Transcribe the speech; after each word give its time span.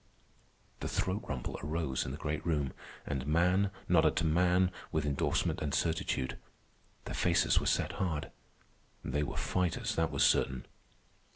The 0.79 0.87
throat 0.87 1.21
rumble 1.29 1.59
arose 1.61 2.05
in 2.07 2.11
the 2.11 2.17
great 2.17 2.43
room, 2.43 2.73
and 3.05 3.27
man 3.27 3.69
nodded 3.87 4.15
to 4.15 4.25
man 4.25 4.71
with 4.91 5.05
indorsement 5.05 5.61
and 5.61 5.75
certitude. 5.75 6.39
Their 7.05 7.13
faces 7.13 7.59
were 7.59 7.67
set 7.67 7.91
hard. 7.91 8.31
They 9.05 9.21
were 9.21 9.37
fighters, 9.37 9.93
that 9.97 10.09
was 10.09 10.23
certain. 10.23 10.65